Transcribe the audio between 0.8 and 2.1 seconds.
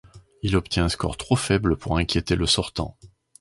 un score trop faible pour